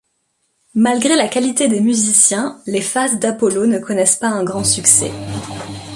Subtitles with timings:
[0.73, 5.11] Malgré la qualité des musiciens, les faces d'Apollo ne connaissent pas un grand succès.